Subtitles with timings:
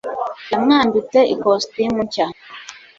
[0.51, 2.25] yamwambitse ikositimu nshya